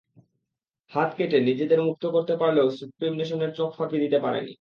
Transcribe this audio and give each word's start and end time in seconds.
হাত 0.91 1.09
কেটে 1.17 1.37
নিজেদের 1.41 1.79
মুক্ত 1.87 2.03
করতে 2.15 2.33
পারলেও 2.37 2.67
সুপ্রিম 2.79 3.13
নেশনের 3.17 3.51
চোঁখ 3.57 3.69
ফাঁকি 3.77 3.97
দিতে 3.99 4.17
পারেনি। 4.19 4.49